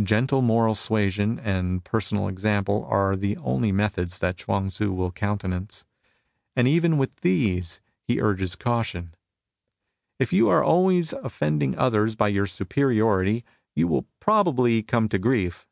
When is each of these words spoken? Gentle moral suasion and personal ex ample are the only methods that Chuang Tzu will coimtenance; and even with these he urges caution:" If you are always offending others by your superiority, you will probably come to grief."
Gentle 0.00 0.40
moral 0.40 0.76
suasion 0.76 1.40
and 1.40 1.82
personal 1.82 2.28
ex 2.28 2.44
ample 2.44 2.84
are 2.84 3.16
the 3.16 3.36
only 3.38 3.72
methods 3.72 4.20
that 4.20 4.36
Chuang 4.36 4.68
Tzu 4.68 4.92
will 4.92 5.10
coimtenance; 5.10 5.82
and 6.54 6.68
even 6.68 6.96
with 6.96 7.16
these 7.22 7.80
he 8.04 8.20
urges 8.20 8.54
caution:" 8.54 9.16
If 10.20 10.32
you 10.32 10.48
are 10.48 10.62
always 10.62 11.12
offending 11.12 11.76
others 11.76 12.14
by 12.14 12.28
your 12.28 12.46
superiority, 12.46 13.44
you 13.74 13.88
will 13.88 14.06
probably 14.20 14.80
come 14.84 15.08
to 15.08 15.18
grief." 15.18 15.66